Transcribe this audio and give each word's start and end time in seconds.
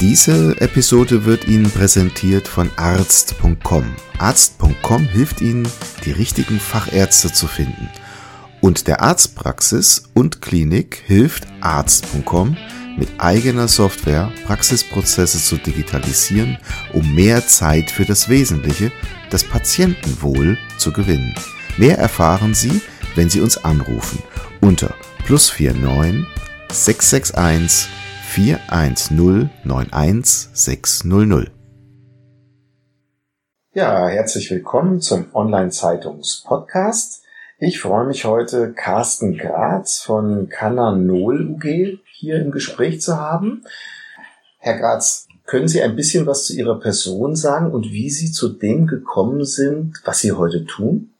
Diese 0.00 0.60
Episode 0.60 1.24
wird 1.24 1.46
Ihnen 1.46 1.70
präsentiert 1.70 2.48
von 2.48 2.68
arzt.com. 2.76 3.94
Arzt.com 4.18 5.04
hilft 5.04 5.40
Ihnen, 5.40 5.68
die 6.04 6.10
richtigen 6.10 6.58
Fachärzte 6.58 7.32
zu 7.32 7.46
finden. 7.46 7.88
Und 8.60 8.88
der 8.88 9.02
Arztpraxis 9.02 10.10
und 10.12 10.42
Klinik 10.42 11.02
hilft 11.06 11.46
Arzt.com 11.60 12.56
mit 12.96 13.08
eigener 13.18 13.68
Software 13.68 14.32
Praxisprozesse 14.46 15.38
zu 15.38 15.56
digitalisieren, 15.58 16.58
um 16.92 17.14
mehr 17.14 17.46
Zeit 17.46 17.90
für 17.90 18.04
das 18.04 18.28
Wesentliche, 18.28 18.90
das 19.30 19.44
Patientenwohl, 19.44 20.58
zu 20.76 20.92
gewinnen. 20.92 21.34
Mehr 21.76 21.98
erfahren 21.98 22.54
Sie, 22.54 22.80
wenn 23.14 23.30
Sie 23.30 23.40
uns 23.40 23.58
anrufen 23.58 24.18
unter 24.60 24.94
plus 25.24 25.52
49 25.58 26.26
661 26.72 28.03
410 28.34 29.48
91600. 29.62 31.52
Ja, 33.74 34.08
herzlich 34.08 34.50
willkommen 34.50 35.00
zum 35.00 35.32
Online-Zeitungs-Podcast. 35.32 37.22
Ich 37.60 37.78
freue 37.78 38.08
mich 38.08 38.24
heute, 38.24 38.72
Carsten 38.72 39.38
Graz 39.38 40.00
von 40.00 40.48
Cananol 40.48 41.48
UG 41.48 42.00
hier 42.10 42.42
im 42.42 42.50
Gespräch 42.50 43.00
zu 43.00 43.20
haben. 43.20 43.62
Herr 44.58 44.80
Graz, 44.80 45.28
können 45.46 45.68
Sie 45.68 45.80
ein 45.80 45.94
bisschen 45.94 46.26
was 46.26 46.46
zu 46.46 46.54
Ihrer 46.54 46.80
Person 46.80 47.36
sagen 47.36 47.70
und 47.70 47.92
wie 47.92 48.10
Sie 48.10 48.32
zu 48.32 48.48
dem 48.48 48.88
gekommen 48.88 49.44
sind, 49.44 50.02
was 50.04 50.18
Sie 50.18 50.32
heute 50.32 50.64
tun? 50.64 51.14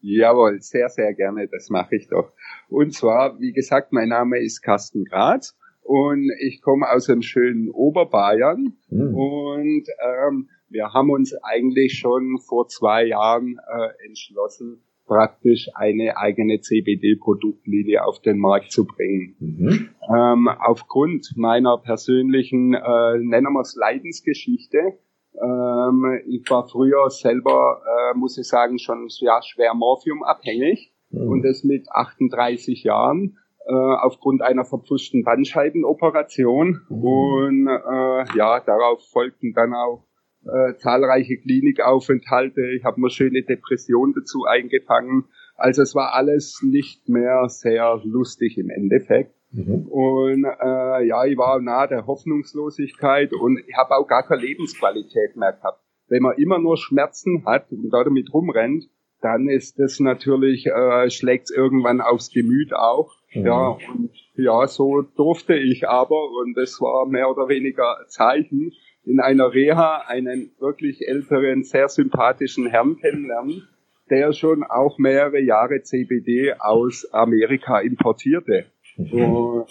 Jawohl, 0.00 0.62
sehr, 0.62 0.88
sehr 0.88 1.12
gerne, 1.12 1.46
das 1.46 1.68
mache 1.68 1.96
ich 1.96 2.08
doch. 2.08 2.32
Und 2.70 2.94
zwar, 2.94 3.38
wie 3.38 3.52
gesagt, 3.52 3.92
mein 3.92 4.08
Name 4.08 4.38
ist 4.38 4.62
Carsten 4.62 5.04
Graz 5.04 5.54
und 5.88 6.30
ich 6.40 6.60
komme 6.60 6.86
aus 6.90 7.06
dem 7.06 7.22
schönen 7.22 7.70
Oberbayern 7.70 8.74
mhm. 8.90 9.14
und 9.14 9.84
ähm, 10.04 10.50
wir 10.68 10.92
haben 10.92 11.10
uns 11.10 11.34
eigentlich 11.42 11.98
schon 11.98 12.38
vor 12.46 12.68
zwei 12.68 13.06
Jahren 13.06 13.56
äh, 13.56 14.06
entschlossen, 14.06 14.82
praktisch 15.06 15.70
eine 15.74 16.18
eigene 16.18 16.60
CBD-Produktlinie 16.60 18.04
auf 18.04 18.20
den 18.20 18.38
Markt 18.38 18.70
zu 18.70 18.84
bringen. 18.86 19.36
Mhm. 19.38 19.88
Ähm, 20.14 20.48
aufgrund 20.48 21.32
meiner 21.36 21.78
persönlichen, 21.78 22.74
äh, 22.74 23.18
nennen 23.18 23.54
wir 23.54 23.62
es 23.62 23.74
Leidensgeschichte, 23.74 24.98
ähm, 25.40 26.20
ich 26.26 26.50
war 26.50 26.68
früher 26.68 27.08
selber, 27.08 27.80
äh, 27.86 28.18
muss 28.18 28.36
ich 28.36 28.46
sagen, 28.46 28.78
schon 28.78 29.08
ja, 29.20 29.40
schwer 29.42 29.72
morphiumabhängig 29.72 30.92
mhm. 31.08 31.28
und 31.28 31.42
das 31.42 31.64
mit 31.64 31.90
38 31.90 32.82
Jahren 32.84 33.38
äh, 33.68 33.72
aufgrund 33.72 34.42
einer 34.42 34.64
verpfuschten 34.64 35.24
Bandscheibenoperation. 35.24 36.80
Mhm. 36.88 37.04
Und 37.04 37.66
äh, 37.66 38.36
ja, 38.36 38.60
darauf 38.60 39.06
folgten 39.12 39.52
dann 39.52 39.74
auch 39.74 40.06
äh, 40.44 40.76
zahlreiche 40.78 41.36
Klinikaufenthalte. 41.36 42.62
Ich 42.76 42.84
habe 42.84 43.00
mir 43.00 43.10
schöne 43.10 43.42
Depressionen 43.42 44.14
dazu 44.14 44.44
eingefangen. 44.44 45.26
Also 45.56 45.82
es 45.82 45.94
war 45.94 46.14
alles 46.14 46.60
nicht 46.62 47.08
mehr 47.08 47.48
sehr 47.48 48.00
lustig 48.04 48.56
im 48.56 48.70
Endeffekt. 48.70 49.34
Mhm. 49.50 49.86
Und 49.88 50.44
äh, 50.44 51.06
ja, 51.06 51.24
ich 51.24 51.36
war 51.36 51.60
nahe 51.60 51.88
der 51.88 52.06
Hoffnungslosigkeit 52.06 53.32
und 53.34 53.58
ich 53.66 53.76
habe 53.76 53.96
auch 53.96 54.06
gar 54.06 54.22
keine 54.22 54.42
Lebensqualität 54.42 55.36
mehr 55.36 55.52
gehabt. 55.52 55.82
Wenn 56.08 56.22
man 56.22 56.38
immer 56.38 56.58
nur 56.58 56.78
Schmerzen 56.78 57.44
hat 57.44 57.70
und 57.70 57.90
damit 57.90 58.32
rumrennt, 58.32 58.88
dann 59.20 59.48
ist 59.48 59.78
das 59.78 60.00
natürlich, 60.00 60.66
äh, 60.66 61.10
schlägt 61.10 61.50
irgendwann 61.50 62.00
aufs 62.00 62.30
Gemüt 62.30 62.72
auch. 62.72 63.17
Mhm. 63.34 63.46
Ja, 63.46 63.78
und 63.92 64.10
ja, 64.34 64.66
so 64.66 65.02
durfte 65.02 65.54
ich 65.54 65.88
aber, 65.88 66.30
und 66.42 66.54
das 66.56 66.80
war 66.80 67.06
mehr 67.06 67.30
oder 67.30 67.48
weniger 67.48 68.04
Zeichen, 68.08 68.72
in 69.04 69.20
einer 69.20 69.52
Reha 69.52 70.04
einen 70.06 70.50
wirklich 70.58 71.06
älteren, 71.06 71.62
sehr 71.62 71.88
sympathischen 71.88 72.66
Herrn 72.68 72.96
kennenlernen, 72.98 73.68
der 74.10 74.32
schon 74.32 74.62
auch 74.62 74.98
mehrere 74.98 75.40
Jahre 75.40 75.82
CBD 75.82 76.54
aus 76.58 77.08
Amerika 77.12 77.80
importierte. 77.80 78.66
Mhm. 78.96 79.22
Und 79.22 79.66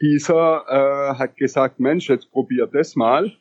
dieser 0.00 0.64
äh, 0.68 1.18
hat 1.18 1.36
gesagt, 1.36 1.80
Mensch, 1.80 2.08
jetzt 2.08 2.30
probier 2.30 2.66
das 2.66 2.94
mal. 2.94 3.32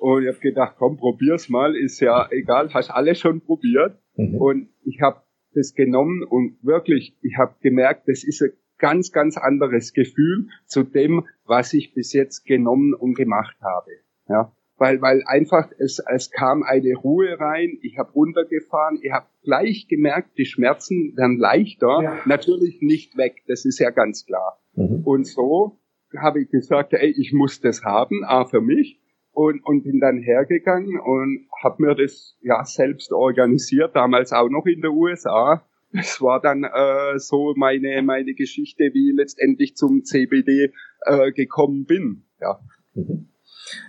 Und 0.00 0.22
ich 0.22 0.28
habe 0.28 0.38
gedacht, 0.40 0.76
komm, 0.78 0.96
probier's 0.96 1.48
mal, 1.48 1.76
ist 1.76 2.00
ja 2.00 2.28
egal, 2.30 2.72
hast 2.72 2.90
alles 2.90 3.18
schon 3.18 3.40
probiert. 3.40 3.98
Mhm. 4.16 4.34
Und 4.36 4.68
ich 4.84 5.00
habe 5.00 5.22
das 5.54 5.74
genommen 5.74 6.22
und 6.22 6.58
wirklich, 6.62 7.16
ich 7.22 7.36
habe 7.36 7.54
gemerkt, 7.60 8.06
das 8.06 8.22
ist 8.22 8.42
ein 8.42 8.52
ganz, 8.78 9.12
ganz 9.12 9.36
anderes 9.36 9.92
Gefühl 9.92 10.48
zu 10.66 10.82
dem, 10.84 11.26
was 11.44 11.72
ich 11.72 11.94
bis 11.94 12.12
jetzt 12.12 12.44
genommen 12.44 12.94
und 12.94 13.14
gemacht 13.14 13.56
habe. 13.60 13.90
Ja, 14.28 14.52
weil, 14.78 15.02
weil 15.02 15.22
einfach 15.26 15.70
es, 15.78 15.98
es 15.98 16.30
kam 16.30 16.62
eine 16.62 16.94
Ruhe 16.94 17.38
rein, 17.38 17.78
ich 17.82 17.98
habe 17.98 18.12
runtergefahren, 18.12 19.00
ich 19.02 19.12
habe 19.12 19.26
gleich 19.42 19.88
gemerkt, 19.88 20.38
die 20.38 20.44
Schmerzen 20.44 21.16
werden 21.16 21.38
leichter, 21.38 22.00
ja. 22.02 22.18
natürlich 22.24 22.80
nicht 22.80 23.16
weg, 23.16 23.42
das 23.48 23.64
ist 23.64 23.80
ja 23.80 23.90
ganz 23.90 24.24
klar. 24.24 24.60
Mhm. 24.74 25.02
Und 25.04 25.26
so 25.26 25.78
habe 26.16 26.42
ich 26.42 26.50
gesagt, 26.50 26.94
ey, 26.94 27.12
ich 27.18 27.32
muss 27.32 27.60
das 27.60 27.82
haben, 27.84 28.24
A 28.24 28.44
für 28.44 28.60
mich 28.60 29.00
und, 29.32 29.64
und 29.64 29.82
bin 29.82 30.00
dann 30.00 30.18
hergegangen 30.18 30.98
und 30.98 31.48
habe 31.62 31.82
mir 31.82 31.94
das 31.94 32.36
ja 32.40 32.64
selbst 32.64 33.12
organisiert, 33.12 33.94
damals 33.94 34.32
auch 34.32 34.48
noch 34.48 34.66
in 34.66 34.80
den 34.80 34.90
USA. 34.90 35.67
Das 35.92 36.20
war 36.20 36.40
dann 36.40 36.64
äh, 36.64 37.18
so 37.18 37.54
meine 37.56 38.02
meine 38.02 38.34
Geschichte, 38.34 38.90
wie 38.92 39.10
ich 39.10 39.16
letztendlich 39.16 39.74
zum 39.74 40.04
CBD 40.04 40.72
äh, 41.06 41.32
gekommen 41.32 41.86
bin. 41.86 42.24
Ja. 42.40 42.60
Mhm. 42.94 43.28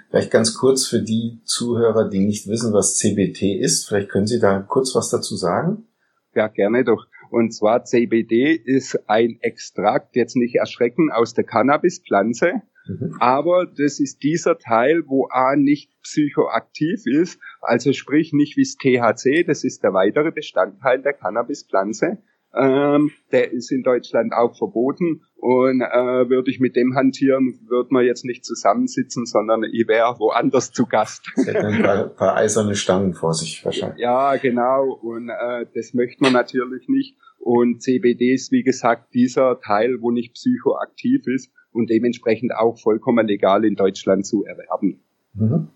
Vielleicht 0.10 0.32
ganz 0.32 0.56
kurz 0.56 0.88
für 0.88 1.02
die 1.02 1.40
Zuhörer, 1.46 2.10
die 2.10 2.20
nicht 2.20 2.48
wissen, 2.48 2.74
was 2.74 2.96
CBT 2.96 3.60
ist. 3.60 3.88
Vielleicht 3.88 4.10
können 4.10 4.28
Sie 4.28 4.40
da 4.40 4.60
kurz 4.60 4.96
was 4.96 5.10
dazu 5.10 5.36
sagen? 5.36 5.88
Ja, 6.34 6.48
gerne 6.48 6.84
doch. 6.84 7.06
Und 7.30 7.54
zwar 7.54 7.84
CBD 7.84 8.54
ist 8.54 9.08
ein 9.08 9.38
Extrakt, 9.42 10.16
jetzt 10.16 10.36
nicht 10.36 10.56
erschrecken, 10.56 11.12
aus 11.12 11.34
der 11.34 11.44
Cannabispflanze. 11.44 12.64
Mhm. 12.90 13.16
Aber 13.20 13.66
das 13.66 14.00
ist 14.00 14.24
dieser 14.24 14.58
Teil, 14.58 15.04
wo 15.06 15.28
A 15.30 15.56
nicht 15.56 15.92
psychoaktiv 16.02 17.06
ist, 17.06 17.40
also 17.62 17.94
sprich 17.94 18.34
nicht 18.34 18.58
wie 18.58 18.64
das 18.64 18.78
THC, 18.78 19.44
das 19.46 19.64
ist 19.64 19.84
der 19.84 19.94
weitere 19.94 20.32
Bestandteil 20.32 21.02
der 21.02 21.14
Cannabispflanze, 21.14 22.18
ähm, 22.56 23.12
der 23.32 23.52
ist 23.52 23.72
in 23.72 23.84
Deutschland 23.84 24.34
auch 24.34 24.58
verboten 24.58 25.22
und 25.36 25.82
äh, 25.82 26.30
würde 26.30 26.50
ich 26.50 26.60
mit 26.60 26.76
dem 26.76 26.96
hantieren, 26.96 27.60
würde 27.68 27.94
man 27.94 28.06
jetzt 28.06 28.26
nicht 28.26 28.44
zusammensitzen, 28.44 29.28
sondern 29.28 29.64
ich 29.64 29.88
wäre 29.88 30.18
woanders 30.18 30.72
zu 30.72 30.88
Gast. 30.88 31.28
ein 31.38 31.84
paar, 31.84 32.08
paar 32.08 32.36
eiserne 32.36 32.76
Stangen 32.76 33.14
vor 33.14 33.34
sich 33.36 33.64
wahrscheinlich. 33.64 34.00
Ja, 34.00 34.36
genau. 34.38 34.94
Und 34.94 35.30
äh, 35.30 35.68
das 35.76 35.94
möchte 35.94 36.24
man 36.24 36.34
natürlich 36.34 36.88
nicht. 36.88 37.16
Und 37.38 37.84
CBD 37.84 38.34
ist, 38.34 38.52
wie 38.52 38.64
gesagt, 38.64 39.14
dieser 39.14 39.60
Teil, 39.62 39.98
wo 40.02 40.12
nicht 40.12 40.34
psychoaktiv 40.34 41.28
ist 41.28 41.52
und 41.72 41.90
dementsprechend 41.90 42.54
auch 42.56 42.80
vollkommen 42.80 43.28
legal 43.28 43.66
in 43.66 43.76
Deutschland 43.76 44.26
zu 44.26 44.46
erwerben. 44.46 45.02
Mhm. 45.34 45.70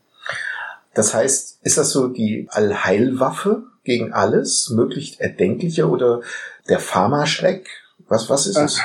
Das 0.94 1.14
heißt, 1.14 1.60
ist 1.64 1.78
das 1.78 1.92
so 1.92 2.08
die 2.08 2.48
Allheilwaffe 2.50 3.64
gegen 3.84 4.14
alles, 4.14 4.70
möglichst 4.70 5.20
erdenkliche 5.20 5.90
oder 5.90 6.22
der 6.70 6.80
Pharmaschreck? 6.80 7.68
Was, 8.08 8.30
was 8.30 8.48
ist 8.48 8.58
es? 8.58 8.82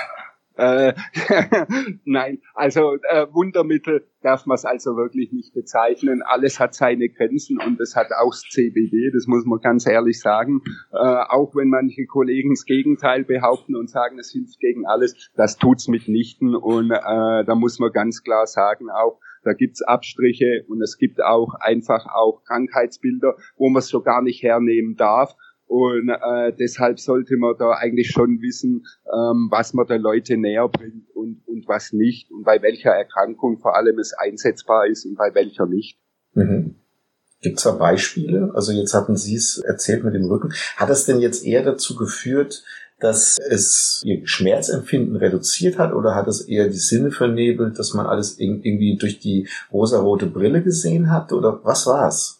Äh, 0.58 0.92
nein, 2.04 2.40
also 2.54 2.96
äh, 3.08 3.26
Wundermittel 3.32 4.04
darf 4.22 4.44
man 4.44 4.56
es 4.56 4.64
also 4.64 4.96
wirklich 4.96 5.30
nicht 5.30 5.54
bezeichnen. 5.54 6.22
Alles 6.22 6.58
hat 6.58 6.74
seine 6.74 7.08
Grenzen 7.08 7.58
und 7.60 7.80
es 7.80 7.94
hat 7.94 8.08
auch 8.12 8.34
CBD, 8.34 9.12
das 9.12 9.28
muss 9.28 9.44
man 9.44 9.60
ganz 9.60 9.86
ehrlich 9.86 10.18
sagen. 10.18 10.60
Äh, 10.92 10.96
auch 10.96 11.54
wenn 11.54 11.68
manche 11.68 12.06
Kollegen 12.06 12.50
das 12.50 12.64
Gegenteil 12.64 13.24
behaupten 13.24 13.76
und 13.76 13.88
sagen, 13.88 14.18
es 14.18 14.32
hilft 14.32 14.58
gegen 14.58 14.84
alles, 14.84 15.30
das 15.36 15.56
tut's 15.56 15.86
mitnichten. 15.86 16.56
Und 16.56 16.90
äh, 16.90 17.44
da 17.44 17.54
muss 17.54 17.78
man 17.78 17.92
ganz 17.92 18.24
klar 18.24 18.46
sagen, 18.46 18.90
auch 18.90 19.20
da 19.44 19.52
gibt's 19.52 19.82
Abstriche 19.82 20.64
und 20.68 20.82
es 20.82 20.98
gibt 20.98 21.22
auch 21.22 21.54
einfach 21.54 22.06
auch 22.06 22.42
Krankheitsbilder, 22.44 23.36
wo 23.56 23.68
man 23.68 23.78
es 23.78 23.88
so 23.88 24.02
gar 24.02 24.22
nicht 24.22 24.42
hernehmen 24.42 24.96
darf. 24.96 25.36
Und 25.68 26.08
äh, 26.08 26.52
deshalb 26.58 26.98
sollte 26.98 27.36
man 27.36 27.54
da 27.58 27.72
eigentlich 27.72 28.10
schon 28.10 28.40
wissen, 28.40 28.86
ähm, 29.06 29.48
was 29.50 29.74
man 29.74 29.86
der 29.86 29.98
Leute 29.98 30.38
näher 30.38 30.66
bringt 30.66 31.10
und, 31.14 31.42
und 31.46 31.68
was 31.68 31.92
nicht 31.92 32.30
und 32.30 32.44
bei 32.44 32.62
welcher 32.62 32.90
Erkrankung 32.90 33.58
vor 33.58 33.76
allem 33.76 33.98
es 33.98 34.14
einsetzbar 34.14 34.86
ist 34.86 35.04
und 35.04 35.16
bei 35.16 35.34
welcher 35.34 35.66
nicht. 35.66 35.98
Mhm. 36.32 36.76
Gibt 37.40 37.58
es 37.58 37.64
da 37.64 37.72
Beispiele? 37.72 38.50
Also 38.54 38.72
jetzt 38.72 38.94
hatten 38.94 39.16
Sie 39.16 39.36
es 39.36 39.58
erzählt 39.58 40.04
mit 40.04 40.14
dem 40.14 40.24
Rücken. 40.24 40.52
Hat 40.76 40.90
es 40.90 41.04
denn 41.04 41.20
jetzt 41.20 41.44
eher 41.44 41.62
dazu 41.62 41.94
geführt, 41.94 42.64
dass 42.98 43.36
es 43.38 44.02
ihr 44.04 44.26
Schmerzempfinden 44.26 45.16
reduziert 45.16 45.78
hat 45.78 45.92
oder 45.92 46.14
hat 46.14 46.26
es 46.26 46.40
eher 46.40 46.68
die 46.68 46.78
Sinne 46.78 47.10
vernebelt, 47.10 47.78
dass 47.78 47.94
man 47.94 48.06
alles 48.06 48.38
irgendwie 48.38 48.96
durch 48.96 49.20
die 49.20 49.48
rosarote 49.72 50.26
Brille 50.26 50.62
gesehen 50.62 51.12
hat 51.12 51.32
oder 51.32 51.60
was 51.62 51.86
war's? 51.86 52.37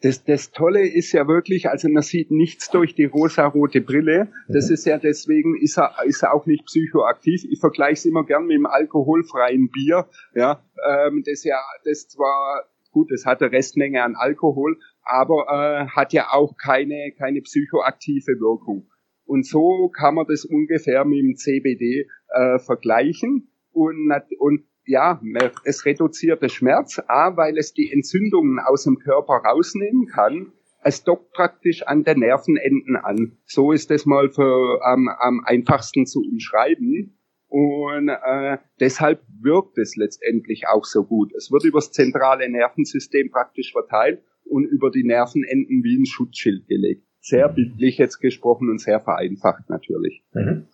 Das, 0.00 0.22
das 0.24 0.52
Tolle 0.52 0.86
ist 0.86 1.12
ja 1.12 1.26
wirklich, 1.26 1.68
also 1.68 1.88
man 1.88 2.02
sieht 2.02 2.30
nichts 2.30 2.70
durch 2.70 2.94
die 2.94 3.06
rosarote 3.06 3.80
Brille. 3.80 4.28
Das 4.46 4.68
mhm. 4.68 4.74
ist 4.74 4.84
ja 4.86 4.98
deswegen, 4.98 5.56
ist 5.60 5.76
er, 5.76 5.94
ist 6.04 6.22
er 6.22 6.32
auch 6.34 6.46
nicht 6.46 6.66
psychoaktiv. 6.66 7.44
Ich 7.50 7.58
vergleiche 7.58 7.94
es 7.94 8.04
immer 8.04 8.24
gern 8.24 8.46
mit 8.46 8.56
dem 8.56 8.66
alkoholfreien 8.66 9.70
Bier. 9.70 10.06
Ja, 10.34 10.62
ähm, 10.88 11.24
das 11.26 11.42
ja, 11.42 11.58
das 11.84 12.08
zwar 12.08 12.68
gut, 12.92 13.10
es 13.12 13.26
hat 13.26 13.42
eine 13.42 13.52
Restmenge 13.52 14.02
an 14.02 14.14
Alkohol, 14.16 14.78
aber 15.02 15.46
äh, 15.48 15.86
hat 15.88 16.12
ja 16.12 16.28
auch 16.32 16.56
keine, 16.56 17.12
keine 17.16 17.40
psychoaktive 17.42 18.40
Wirkung. 18.40 18.88
Und 19.24 19.46
so 19.46 19.90
kann 19.90 20.14
man 20.14 20.26
das 20.26 20.44
ungefähr 20.44 21.04
mit 21.04 21.18
dem 21.18 21.36
CBD 21.36 22.08
äh, 22.28 22.58
vergleichen. 22.58 23.50
Und, 23.72 24.10
und 24.38 24.64
ja, 24.88 25.20
es 25.64 25.84
reduziert 25.84 26.42
den 26.42 26.48
Schmerz, 26.48 27.00
A, 27.06 27.36
weil 27.36 27.58
es 27.58 27.74
die 27.74 27.92
Entzündungen 27.92 28.58
aus 28.58 28.84
dem 28.84 28.98
Körper 28.98 29.34
rausnehmen 29.34 30.06
kann. 30.06 30.52
Es 30.82 31.04
dockt 31.04 31.32
praktisch 31.32 31.82
an 31.82 32.04
den 32.04 32.20
Nervenenden 32.20 32.96
an. 32.96 33.36
So 33.44 33.72
ist 33.72 33.90
es 33.90 34.06
mal 34.06 34.30
für, 34.30 34.80
ähm, 34.90 35.08
am 35.08 35.42
einfachsten 35.44 36.06
zu 36.06 36.20
umschreiben. 36.20 37.18
Und 37.48 38.08
äh, 38.08 38.58
deshalb 38.80 39.22
wirkt 39.40 39.76
es 39.78 39.96
letztendlich 39.96 40.68
auch 40.68 40.84
so 40.84 41.04
gut. 41.04 41.32
Es 41.34 41.50
wird 41.50 41.64
über 41.64 41.78
das 41.78 41.92
zentrale 41.92 42.48
Nervensystem 42.48 43.30
praktisch 43.30 43.72
verteilt 43.72 44.22
und 44.44 44.64
über 44.64 44.90
die 44.90 45.04
Nervenenden 45.04 45.82
wie 45.82 45.98
ein 45.98 46.06
Schutzschild 46.06 46.66
gelegt. 46.66 47.04
Sehr 47.20 47.48
bildlich 47.48 47.98
jetzt 47.98 48.20
gesprochen 48.20 48.70
und 48.70 48.80
sehr 48.80 49.00
vereinfacht 49.00 49.68
natürlich. 49.68 50.22
Mhm. 50.32 50.68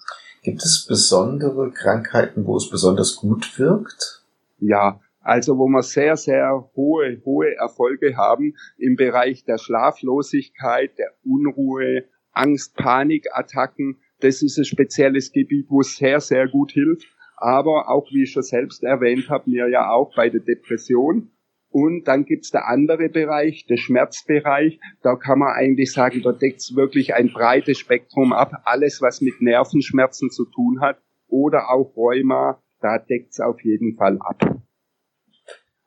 Gibt 0.44 0.62
es 0.62 0.85
besondere 0.87 1.70
Krankheiten, 1.70 2.44
wo 2.44 2.56
es 2.58 2.69
besonders 2.69 3.17
gut 3.17 3.58
wirkt? 3.58 4.23
Ja, 4.58 5.00
also 5.20 5.56
wo 5.56 5.69
wir 5.69 5.82
sehr, 5.82 6.19
sehr 6.19 6.69
hohe, 6.76 7.23
hohe 7.25 7.56
Erfolge 7.56 8.19
haben 8.19 8.55
im 8.76 8.94
Bereich 8.94 9.44
der 9.44 9.56
Schlaflosigkeit, 9.56 10.99
der 10.99 11.14
Unruhe, 11.25 12.05
Angst, 12.32 12.76
Panikattacken, 12.76 13.96
das 14.20 14.43
ist 14.43 14.58
ein 14.58 14.67
spezielles 14.67 15.32
Gebiet, 15.32 15.67
wo 15.70 15.81
es 15.81 15.96
sehr, 15.96 16.20
sehr 16.20 16.47
gut 16.47 16.73
hilft. 16.73 17.06
Aber 17.38 17.88
auch, 17.88 18.06
wie 18.12 18.25
ich 18.25 18.32
schon 18.32 18.43
selbst 18.43 18.82
erwähnt 18.85 19.31
habe, 19.31 19.50
mir 19.50 19.69
ja 19.69 19.90
auch 19.90 20.14
bei 20.14 20.29
der 20.29 20.40
Depression. 20.40 21.31
Und 21.75 22.05
dann 22.05 22.25
gibt's 22.25 22.53
der 22.53 22.69
andere 22.69 23.09
Bereich, 23.09 23.67
der 23.67 23.79
Schmerzbereich. 23.79 24.79
Da 25.03 25.17
kann 25.17 25.41
man 25.41 25.55
eigentlich 25.55 25.93
sagen, 25.93 26.23
da 26.23 26.31
deckt's 26.31 26.76
wirklich 26.76 27.15
ein 27.15 27.32
breites 27.32 27.81
Spektrum 27.81 28.32
ab. 28.32 28.53
Alles, 28.65 29.03
was 29.03 29.21
mit 29.21 29.43
Nervenschmerzen 29.43 30.31
zu 30.31 30.44
tun 30.44 30.81
hat 30.81 30.99
oder 31.26 31.73
auch 31.73 31.97
Rheuma, 31.97 32.62
da 32.81 32.99
deckt's 32.99 33.41
auf 33.41 33.61
jeden 33.65 33.97
Fall 33.97 34.21
ab. 34.21 34.56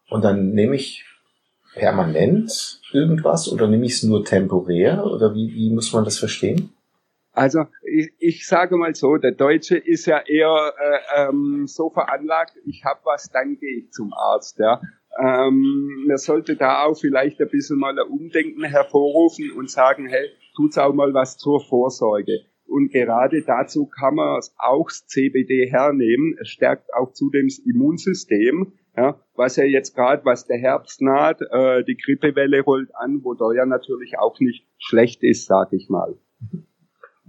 Und 0.10 0.26
dann 0.26 0.50
nehme 0.50 0.76
ich 0.76 1.06
permanent 1.74 2.82
irgendwas 2.92 3.50
oder 3.50 3.70
nehme 3.70 3.86
ich 3.86 3.94
es 3.94 4.04
nur 4.04 4.26
temporär 4.26 5.06
oder 5.06 5.34
wie, 5.34 5.54
wie 5.54 5.74
muss 5.74 5.94
man 5.94 6.04
das 6.04 6.20
verstehen? 6.20 6.74
Also 7.32 7.66
ich, 7.84 8.10
ich 8.18 8.48
sage 8.48 8.76
mal 8.76 8.94
so, 8.94 9.16
der 9.18 9.32
Deutsche 9.32 9.78
ist 9.78 10.06
ja 10.08 10.18
eher 10.26 10.74
äh, 10.78 11.30
ähm, 11.30 11.68
so 11.68 11.92
veranlagt, 11.92 12.58
ich 12.66 12.84
habe 12.84 13.00
was, 13.04 13.30
dann 13.30 13.58
gehe 13.58 13.78
ich 13.78 13.92
zum 13.92 14.12
Arzt. 14.12 14.58
Ja. 14.58 14.82
Ähm, 15.20 16.06
man 16.08 16.18
sollte 16.18 16.56
da 16.56 16.84
auch 16.84 16.96
vielleicht 16.96 17.42
ein 17.42 17.50
bisschen 17.50 17.80
mal 17.80 17.98
ein 17.98 18.08
Umdenken 18.08 18.64
hervorrufen 18.64 19.52
und 19.52 19.70
sagen, 19.70 20.08
hey, 20.08 20.30
tut's 20.56 20.78
auch 20.78 20.94
mal 20.94 21.14
was 21.14 21.38
zur 21.38 21.60
Vorsorge. 21.60 22.42
Und 22.68 22.92
gerade 22.92 23.42
dazu 23.44 23.88
kann 23.88 24.16
man 24.16 24.42
auch 24.58 24.88
das 24.90 25.08
CBD 25.08 25.70
hernehmen. 25.72 26.38
Es 26.40 26.50
stärkt 26.50 26.94
auch 26.94 27.14
zudem 27.14 27.48
das 27.48 27.60
Immunsystem, 27.60 28.74
ja, 28.96 29.20
was 29.36 29.56
ja 29.56 29.64
jetzt 29.64 29.96
gerade, 29.96 30.26
was 30.26 30.48
der 30.48 30.58
Herbst 30.58 31.02
naht, 31.02 31.40
äh, 31.52 31.84
die 31.84 31.96
Grippewelle 31.96 32.62
rollt 32.62 32.90
an, 32.96 33.24
wo 33.24 33.34
da 33.34 33.54
ja 33.54 33.66
natürlich 33.66 34.18
auch 34.20 34.40
nicht 34.40 34.66
schlecht 34.78 35.24
ist, 35.24 35.46
sag 35.46 35.72
ich 35.72 35.88
mal. 35.90 36.18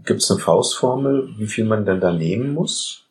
Gibt 0.04 0.20
es 0.20 0.30
eine 0.30 0.40
Faustformel, 0.40 1.34
wie 1.38 1.46
viel 1.46 1.64
man 1.64 1.84
denn 1.84 2.00
da 2.00 2.12
nehmen 2.12 2.54
muss? 2.54 3.07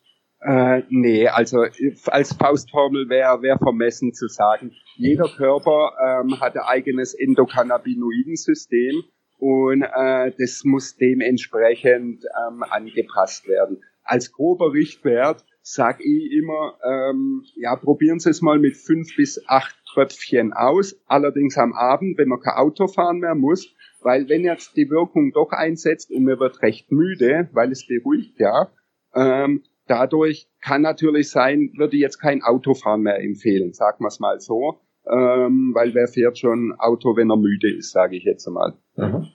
Äh, 0.48 0.84
nee, 0.88 1.28
also 1.28 1.66
als 2.06 2.32
Faustformel 2.32 3.10
wäre 3.10 3.42
wär 3.42 3.58
vermessen 3.58 4.14
zu 4.14 4.30
sagen. 4.30 4.72
Jeder 4.96 5.28
Körper 5.28 5.92
ähm, 6.02 6.40
hat 6.40 6.56
ein 6.56 6.64
eigenes 6.64 7.14
Endokannabinoidensystem 7.14 9.04
und 9.40 9.82
äh, 9.82 10.32
das 10.38 10.64
muss 10.64 10.96
dementsprechend 10.96 12.24
ähm, 12.24 12.64
angepasst 12.64 13.46
werden. 13.50 13.84
Als 14.04 14.32
grober 14.32 14.72
Richtwert 14.72 15.44
sag 15.64 16.00
ich 16.00 16.32
immer, 16.32 16.80
ähm, 16.82 17.44
ja, 17.58 17.76
probieren 17.76 18.20
Sie 18.20 18.30
es 18.30 18.42
mal 18.42 18.58
mit 18.58 18.78
fünf 18.78 19.18
bis 19.18 19.44
acht 19.50 19.76
Tröpfchen 19.92 20.54
aus, 20.54 20.98
allerdings 21.08 21.58
am 21.58 21.74
Abend, 21.74 22.18
wenn 22.18 22.30
man 22.30 22.40
kein 22.40 22.56
Auto 22.56 22.88
fahren 22.88 23.20
mehr 23.20 23.36
muss, 23.36 23.76
weil 24.02 24.30
wenn 24.30 24.46
jetzt 24.46 24.78
die 24.78 24.90
Wirkung 24.90 25.34
doch 25.34 25.52
einsetzt 25.52 26.10
und 26.10 26.24
mir 26.24 26.40
wird 26.40 26.62
recht 26.62 26.90
müde, 26.90 27.50
weil 27.52 27.70
es 27.74 27.86
beruhigt 27.86 28.40
ja, 28.40 28.72
ähm, 29.14 29.64
dadurch 29.88 30.48
kann 30.62 30.82
natürlich 30.82 31.30
sein, 31.30 31.72
würde 31.78 31.96
ich 31.96 32.02
jetzt 32.02 32.20
kein 32.20 32.44
Autofahren 32.44 33.02
mehr 33.02 33.20
empfehlen, 33.20 33.74
sagen 33.74 34.04
wir 34.04 34.08
es 34.08 34.20
mal 34.20 34.40
so, 34.40 34.82
ähm, 35.10 35.72
weil 35.74 35.94
wer 35.94 36.08
fährt 36.08 36.38
schon 36.38 36.74
Auto, 36.78 37.16
wenn 37.16 37.32
er 37.32 37.38
müde 37.38 37.74
ist, 37.74 37.92
sage 37.92 38.18
ich 38.18 38.24
jetzt 38.24 38.48
einmal. 38.48 38.74
Mhm. 38.96 39.28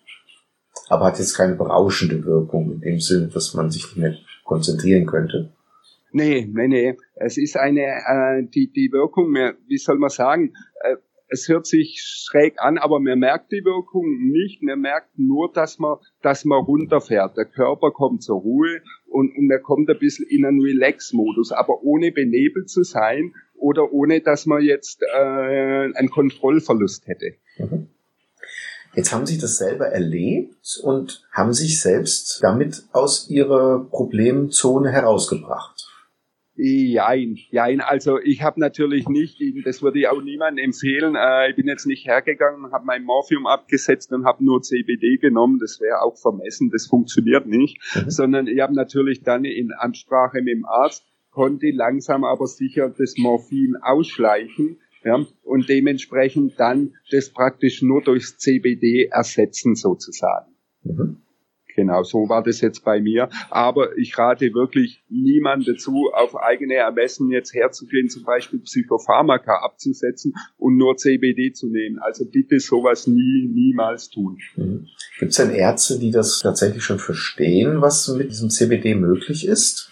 Aber 0.88 1.06
hat 1.06 1.18
jetzt 1.18 1.36
keine 1.36 1.54
berauschende 1.54 2.24
Wirkung 2.24 2.72
in 2.72 2.80
dem 2.80 3.00
Sinne, 3.00 3.28
dass 3.28 3.54
man 3.54 3.70
sich 3.70 3.84
nicht 3.84 3.96
mehr 3.96 4.14
konzentrieren 4.44 5.06
könnte? 5.06 5.52
Nee, 6.12 6.46
nee, 6.52 6.68
nee. 6.68 6.96
Es 7.14 7.38
ist 7.38 7.56
eine, 7.56 7.80
äh, 7.80 8.42
die, 8.46 8.70
die 8.70 8.92
Wirkung, 8.92 9.34
wie 9.66 9.78
soll 9.78 9.96
man 9.96 10.10
sagen, 10.10 10.52
äh, 10.82 10.96
es 11.32 11.48
hört 11.48 11.66
sich 11.66 12.02
schräg 12.02 12.60
an, 12.60 12.76
aber 12.76 13.00
man 13.00 13.18
merkt 13.18 13.52
die 13.52 13.64
Wirkung 13.64 14.30
nicht. 14.30 14.62
Man 14.62 14.80
merkt 14.80 15.18
nur, 15.18 15.50
dass 15.50 15.78
man, 15.78 15.96
dass 16.20 16.44
man 16.44 16.62
runterfährt. 16.62 17.38
Der 17.38 17.46
Körper 17.46 17.90
kommt 17.90 18.22
zur 18.22 18.40
Ruhe 18.40 18.82
und, 19.12 19.36
und 19.36 19.46
man 19.46 19.62
kommt 19.62 19.90
ein 19.90 19.98
bisschen 19.98 20.26
in 20.28 20.44
einen 20.44 20.60
Relax-Modus, 20.60 21.52
aber 21.52 21.82
ohne 21.82 22.12
benebelt 22.12 22.70
zu 22.70 22.82
sein 22.82 23.34
oder 23.54 23.92
ohne, 23.92 24.20
dass 24.20 24.46
man 24.46 24.62
jetzt 24.62 25.02
äh, 25.02 25.16
einen 25.16 26.10
Kontrollverlust 26.10 27.06
hätte. 27.06 27.34
Mhm. 27.58 27.88
Jetzt 28.94 29.12
haben 29.12 29.24
Sie 29.24 29.38
das 29.38 29.56
selber 29.56 29.86
erlebt 29.86 30.80
und 30.82 31.26
haben 31.32 31.54
sich 31.54 31.80
selbst 31.80 32.40
damit 32.42 32.84
aus 32.92 33.30
Ihrer 33.30 33.86
Problemzone 33.88 34.90
herausgebracht. 34.90 35.71
Jein, 36.54 37.36
jein. 37.50 37.80
Also 37.80 38.18
ich 38.20 38.42
habe 38.42 38.60
natürlich 38.60 39.08
nicht, 39.08 39.40
das 39.64 39.82
würde 39.82 40.00
ich 40.00 40.08
auch 40.08 40.22
niemandem 40.22 40.66
empfehlen, 40.66 41.14
äh, 41.16 41.50
ich 41.50 41.56
bin 41.56 41.66
jetzt 41.66 41.86
nicht 41.86 42.06
hergegangen, 42.06 42.72
habe 42.72 42.84
mein 42.84 43.04
Morphium 43.04 43.46
abgesetzt 43.46 44.12
und 44.12 44.26
habe 44.26 44.44
nur 44.44 44.60
CBD 44.60 45.16
genommen, 45.16 45.58
das 45.58 45.80
wäre 45.80 46.02
auch 46.02 46.18
vermessen, 46.18 46.70
das 46.70 46.86
funktioniert 46.86 47.46
nicht, 47.46 47.78
mhm. 47.94 48.10
sondern 48.10 48.46
ich 48.48 48.60
habe 48.60 48.74
natürlich 48.74 49.22
dann 49.22 49.46
in 49.46 49.72
Ansprache 49.72 50.42
mit 50.42 50.54
dem 50.54 50.66
Arzt, 50.66 51.06
konnte 51.30 51.70
langsam 51.70 52.22
aber 52.24 52.46
sicher 52.46 52.90
das 52.90 53.14
Morphin 53.16 53.76
ausschleichen 53.80 54.78
ja, 55.04 55.24
und 55.42 55.68
dementsprechend 55.70 56.60
dann 56.60 56.94
das 57.10 57.30
praktisch 57.30 57.80
nur 57.80 58.02
durchs 58.02 58.36
CBD 58.36 59.08
ersetzen 59.10 59.74
sozusagen. 59.74 60.52
Mhm. 60.84 61.22
Genau, 61.74 62.02
so 62.02 62.28
war 62.28 62.42
das 62.42 62.60
jetzt 62.60 62.84
bei 62.84 63.00
mir. 63.00 63.28
Aber 63.50 63.96
ich 63.96 64.16
rate 64.18 64.52
wirklich 64.54 65.02
niemand 65.08 65.66
dazu, 65.66 66.10
auf 66.12 66.36
eigene 66.36 66.74
Ermessen 66.74 67.30
jetzt 67.30 67.54
herzugehen, 67.54 68.08
zum 68.08 68.24
Beispiel 68.24 68.60
Psychopharmaka 68.60 69.64
abzusetzen 69.64 70.34
und 70.58 70.76
nur 70.76 70.96
CBD 70.96 71.52
zu 71.52 71.68
nehmen. 71.68 71.98
Also 71.98 72.24
bitte 72.24 72.60
sowas 72.60 73.06
nie, 73.06 73.48
niemals 73.52 74.10
tun. 74.10 74.38
Mhm. 74.56 74.86
Gibt 75.18 75.30
es 75.30 75.36
denn 75.36 75.50
Ärzte, 75.50 75.98
die 75.98 76.10
das 76.10 76.40
tatsächlich 76.40 76.82
schon 76.82 76.98
verstehen, 76.98 77.80
was 77.80 78.08
mit 78.08 78.30
diesem 78.30 78.50
CBD 78.50 78.94
möglich 78.94 79.46
ist? 79.46 79.90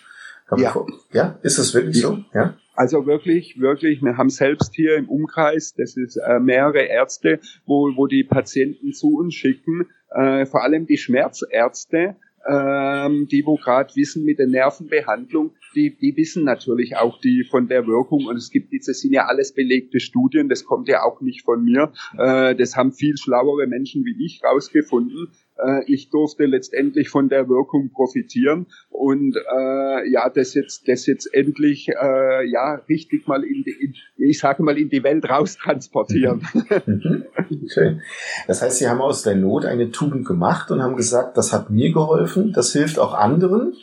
Ja. 0.57 0.75
ja, 1.13 1.39
ist 1.43 1.59
das 1.59 1.75
wirklich 1.75 2.01
so? 2.01 2.25
Ja. 2.35 2.57
Also 2.75 3.07
wirklich, 3.07 3.61
wirklich, 3.61 4.03
wir 4.03 4.17
haben 4.17 4.31
selbst 4.31 4.75
hier 4.75 4.97
im 4.97 5.09
Umkreis, 5.09 5.75
das 5.77 5.97
ist 5.97 6.17
äh, 6.17 6.41
mehrere 6.41 6.81
Ärzte, 6.81 7.39
wo, 7.67 7.95
wo 7.95 8.07
die 8.07 8.25
Patienten 8.25 8.93
zu 8.95 9.19
uns 9.19 9.35
schicken, 9.35 9.87
äh, 10.11 10.47
vor 10.47 10.63
allem 10.63 10.87
die 10.87 10.99
Schmerzärzte, 10.99 12.17
ähm, 12.49 13.29
die 13.31 13.45
wo 13.45 13.57
gerade 13.57 13.95
wissen 13.97 14.25
mit 14.25 14.39
der 14.39 14.47
Nervenbehandlung, 14.47 15.53
die, 15.75 15.97
die 15.97 16.17
wissen 16.17 16.45
natürlich 16.45 16.97
auch 16.97 17.21
die 17.21 17.45
von 17.45 17.69
der 17.69 17.87
Wirkung 17.87 18.27
und 18.27 18.37
es 18.37 18.51
gibt 18.51 18.73
diese 18.73 18.95
sind 18.95 19.13
ja 19.13 19.27
alles 19.27 19.53
belegte 19.53 20.01
Studien, 20.01 20.49
das 20.49 20.65
kommt 20.65 20.89
ja 20.89 21.03
auch 21.03 21.21
nicht 21.21 21.43
von 21.43 21.63
mir, 21.63 21.93
äh, 22.17 22.55
das 22.55 22.77
haben 22.77 22.93
viel 22.93 23.17
schlauere 23.17 23.67
Menschen 23.67 24.05
wie 24.05 24.25
ich 24.25 24.41
rausgefunden. 24.43 25.29
Äh, 25.65 25.85
ich 25.87 26.11
durfte 26.11 26.47
letztendlich 26.47 27.09
von 27.09 27.29
der 27.29 27.49
Wirkung 27.49 27.91
profitieren 27.93 28.67
und 28.89 29.37
äh, 29.37 30.11
ja, 30.11 30.29
das 30.31 30.55
jetzt, 30.55 30.89
das 30.89 31.07
jetzt 31.07 31.33
endlich 31.33 31.89
äh, 31.89 32.49
ja 32.49 32.75
richtig 32.89 33.27
mal 33.27 33.43
in, 33.43 33.65
die, 33.65 33.71
in 33.71 33.95
ich 34.17 34.39
sage 34.39 34.63
mal 34.63 34.79
in 34.79 34.89
die 34.89 35.03
Welt 35.03 35.29
raustransportieren. 35.29 36.47
Mhm. 36.87 37.25
Okay. 37.65 38.01
Das 38.47 38.63
heißt, 38.63 38.79
Sie 38.79 38.89
haben 38.89 39.01
aus 39.01 39.23
der 39.23 39.35
Not 39.35 39.65
eine 39.65 39.91
Tugend 39.91 40.27
gemacht 40.27 40.71
und 40.71 40.83
haben 40.83 40.97
gesagt, 40.97 41.37
das 41.37 41.53
hat 41.53 41.71
mir 41.71 41.93
geholfen, 41.93 42.53
das 42.53 42.73
hilft 42.73 42.99
auch 42.99 43.13
anderen 43.13 43.75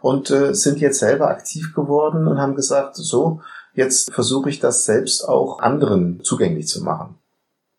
und 0.00 0.30
äh, 0.30 0.54
sind 0.54 0.80
jetzt 0.80 0.98
selber 0.98 1.28
aktiv 1.28 1.72
geworden 1.74 2.26
und 2.26 2.38
haben 2.38 2.54
gesagt, 2.54 2.96
so, 2.96 3.40
jetzt 3.74 4.12
versuche 4.12 4.50
ich 4.50 4.60
das 4.60 4.84
selbst 4.84 5.22
auch 5.22 5.60
anderen 5.60 6.20
zugänglich 6.22 6.66
zu 6.66 6.82
machen. 6.82 7.16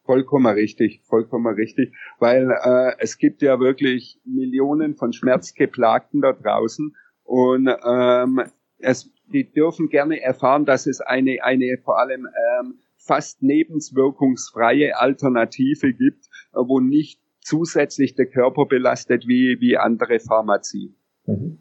Vollkommen 0.06 0.54
richtig, 0.54 1.02
vollkommen 1.06 1.54
richtig, 1.56 1.94
weil 2.20 2.52
äh, 2.52 2.94
es 3.00 3.18
gibt 3.18 3.42
ja 3.42 3.60
wirklich 3.60 4.20
Millionen 4.26 4.96
von 4.96 5.14
Schmerzgeplagten 5.14 6.22
da 6.22 6.34
draußen 6.34 6.96
und 7.24 7.70
ähm, 7.86 8.42
es, 8.80 9.12
die 9.32 9.50
dürfen 9.50 9.88
gerne 9.88 10.22
erfahren, 10.22 10.66
dass 10.66 10.88
es 10.88 11.00
eine, 11.00 11.38
eine 11.42 11.78
vor 11.84 12.00
allem 12.00 12.28
ähm, 12.28 12.80
fast 12.98 13.42
nebenwirkungsfreie 13.42 14.98
Alternative 14.98 15.94
gibt, 15.94 16.26
äh, 16.54 16.58
wo 16.58 16.80
nicht 16.80 17.22
zusätzlich 17.40 18.16
der 18.16 18.28
Körper 18.28 18.66
belastet 18.66 19.28
wie, 19.28 19.58
wie 19.60 19.78
andere 19.78 20.20
Pharmazie. 20.20 20.96
Mhm. 21.26 21.60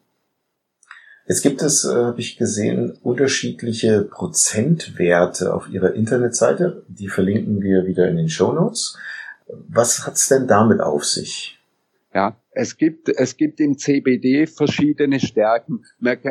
Jetzt 1.26 1.42
gibt 1.42 1.62
es, 1.62 1.84
äh, 1.84 1.94
habe 1.94 2.20
ich 2.20 2.36
gesehen, 2.36 2.98
unterschiedliche 3.02 4.02
Prozentwerte 4.02 5.54
auf 5.54 5.68
Ihrer 5.68 5.94
Internetseite. 5.94 6.84
Die 6.88 7.08
verlinken 7.08 7.62
wir 7.62 7.86
wieder 7.86 8.08
in 8.08 8.16
den 8.16 8.28
Show 8.28 8.52
Notes. 8.52 8.98
Was 9.46 10.06
hat's 10.06 10.28
denn 10.28 10.46
damit 10.46 10.80
auf 10.80 11.04
sich? 11.04 11.58
Ja, 12.14 12.36
es 12.50 12.76
gibt, 12.76 13.08
es 13.08 13.36
gibt 13.36 13.60
im 13.60 13.78
CBD 13.78 14.46
verschiedene 14.46 15.18
Stärken. 15.18 15.84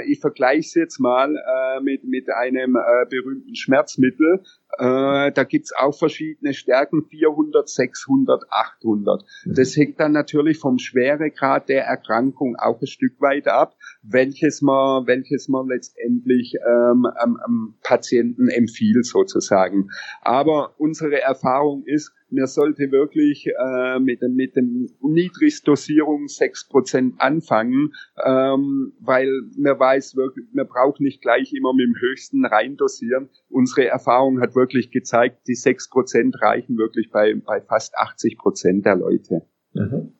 Ich 0.07 0.19
vergleiche 0.19 0.59
es 0.59 0.73
jetzt 0.75 0.99
mal 0.99 1.35
äh, 1.35 1.81
mit, 1.81 2.03
mit 2.03 2.29
einem 2.29 2.75
äh, 2.75 3.05
berühmten 3.09 3.55
Schmerzmittel. 3.55 4.43
Äh, 4.77 5.31
da 5.31 5.43
gibt's 5.43 5.73
auch 5.73 5.97
verschiedene 5.97 6.53
Stärken, 6.53 7.03
400, 7.03 7.67
600, 7.67 8.43
800. 8.49 9.23
Das 9.45 9.75
hängt 9.75 9.99
dann 9.99 10.11
natürlich 10.11 10.57
vom 10.57 10.79
Schweregrad 10.79 11.69
der 11.69 11.85
Erkrankung 11.85 12.55
auch 12.57 12.81
ein 12.81 12.87
Stück 12.87 13.19
weit 13.19 13.47
ab, 13.47 13.75
welches 14.03 14.61
man, 14.61 15.07
welches 15.07 15.47
man 15.47 15.67
letztendlich 15.67 16.55
ähm, 16.65 17.05
am, 17.05 17.37
am 17.43 17.75
Patienten 17.83 18.47
empfiehlt 18.47 19.05
sozusagen. 19.05 19.89
Aber 20.21 20.73
unsere 20.77 21.21
Erfahrung 21.21 21.83
ist, 21.85 22.11
man 22.31 22.47
sollte 22.47 22.91
wirklich 22.91 23.47
äh, 23.47 23.99
mit, 23.99 24.21
mit 24.21 24.55
dem 24.55 24.89
Niedrigdosierung 25.01 26.25
6% 26.25 27.17
anfangen, 27.17 27.93
ähm, 28.23 28.93
weil 28.99 29.29
man 29.57 29.77
weiß 29.77 30.15
wirklich, 30.15 30.45
man 30.53 30.67
braucht 30.67 31.01
nicht 31.01 31.21
gleich 31.21 31.53
immer 31.53 31.73
mit 31.73 31.85
dem 31.85 31.95
höchsten 31.99 32.45
reindosieren. 32.45 33.29
Unsere 33.49 33.87
Erfahrung 33.87 34.39
hat 34.39 34.55
wirklich 34.55 34.60
gezeigt, 34.67 35.47
die 35.47 35.55
6% 35.55 36.41
reichen 36.41 36.77
wirklich 36.77 37.11
bei, 37.11 37.33
bei 37.45 37.61
fast 37.61 37.97
80% 37.97 38.83
der 38.83 38.95
Leute. 38.95 39.41
Mhm. 39.73 40.13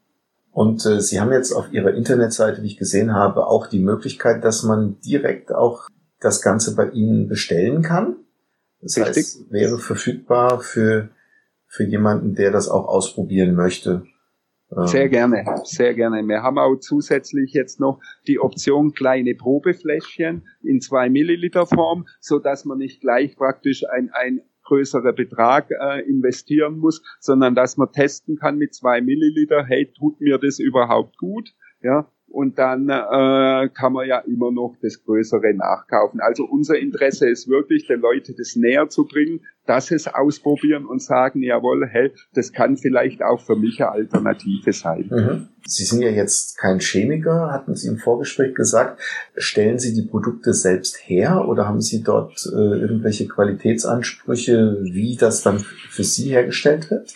Und 0.51 0.85
äh, 0.85 0.99
Sie 0.99 1.19
haben 1.19 1.31
jetzt 1.31 1.53
auf 1.53 1.71
Ihrer 1.71 1.93
Internetseite, 1.93 2.61
wie 2.61 2.67
ich 2.67 2.77
gesehen 2.77 3.13
habe, 3.13 3.47
auch 3.47 3.67
die 3.67 3.79
Möglichkeit, 3.79 4.43
dass 4.43 4.63
man 4.63 4.99
direkt 4.99 5.53
auch 5.53 5.87
das 6.19 6.41
Ganze 6.41 6.75
bei 6.75 6.89
Ihnen 6.89 7.27
bestellen 7.27 7.81
kann. 7.81 8.17
Das 8.81 8.97
Richtig. 8.97 9.17
heißt, 9.17 9.51
wäre 9.51 9.77
verfügbar 9.79 10.59
für 10.59 11.09
für 11.71 11.85
jemanden, 11.85 12.35
der 12.35 12.51
das 12.51 12.67
auch 12.67 12.89
ausprobieren 12.89 13.55
möchte. 13.55 14.03
Sehr 14.85 15.05
ähm, 15.05 15.11
gerne, 15.11 15.45
sehr 15.65 15.93
gerne. 15.93 16.25
Wir 16.27 16.43
haben 16.43 16.57
auch 16.57 16.77
zusätzlich 16.77 17.53
jetzt 17.53 17.79
noch 17.79 17.99
die 18.27 18.39
Option 18.39 18.93
kleine 18.93 19.35
Probefläschchen 19.35 20.47
in 20.63 20.79
zwei 20.79 21.09
Milliliter 21.09 21.65
Form, 21.65 22.05
so 22.21 22.39
dass 22.39 22.63
man 22.63 22.77
nicht 22.77 23.01
gleich 23.01 23.35
praktisch 23.35 23.83
ein, 23.89 24.09
ein 24.13 24.41
größerer 24.63 25.11
Betrag 25.11 25.69
äh, 25.71 25.99
investieren 26.07 26.77
muss, 26.77 27.03
sondern 27.19 27.53
dass 27.53 27.75
man 27.75 27.91
testen 27.91 28.37
kann 28.37 28.57
mit 28.57 28.73
zwei 28.73 29.01
Milliliter, 29.01 29.65
hey, 29.65 29.91
tut 29.91 30.21
mir 30.21 30.37
das 30.37 30.59
überhaupt 30.59 31.17
gut? 31.17 31.53
Ja, 31.81 32.09
und 32.31 32.57
dann 32.57 32.89
äh, 32.89 33.69
kann 33.69 33.93
man 33.93 34.07
ja 34.07 34.19
immer 34.19 34.51
noch 34.51 34.75
das 34.81 35.03
Größere 35.03 35.53
nachkaufen. 35.53 36.19
Also 36.19 36.45
unser 36.45 36.77
Interesse 36.77 37.29
ist 37.29 37.47
wirklich, 37.47 37.87
den 37.87 37.99
Leuten 37.99 38.35
das 38.37 38.55
näher 38.55 38.89
zu 38.89 39.05
bringen, 39.05 39.41
dass 39.65 39.87
sie 39.87 39.95
es 39.95 40.07
ausprobieren 40.07 40.85
und 40.85 41.01
sagen, 41.01 41.43
jawohl, 41.43 41.87
hey, 41.87 42.11
das 42.33 42.51
kann 42.51 42.77
vielleicht 42.77 43.21
auch 43.21 43.39
für 43.39 43.55
mich 43.55 43.79
eine 43.81 43.91
Alternative 43.91 44.73
sein. 44.73 45.09
Mhm. 45.09 45.47
Sie 45.65 45.83
sind 45.85 46.01
ja 46.01 46.09
jetzt 46.09 46.57
kein 46.57 46.79
Chemiker, 46.79 47.51
hatten 47.51 47.75
Sie 47.75 47.87
im 47.87 47.97
Vorgespräch 47.97 48.55
gesagt. 48.55 48.99
Stellen 49.35 49.77
Sie 49.77 49.93
die 49.93 50.07
Produkte 50.07 50.53
selbst 50.53 50.97
her 51.07 51.47
oder 51.47 51.67
haben 51.67 51.81
Sie 51.81 52.03
dort 52.03 52.45
äh, 52.51 52.57
irgendwelche 52.57 53.27
Qualitätsansprüche, 53.27 54.79
wie 54.81 55.15
das 55.15 55.43
dann 55.43 55.59
für 55.59 56.03
Sie 56.03 56.29
hergestellt 56.29 56.89
wird? 56.89 57.13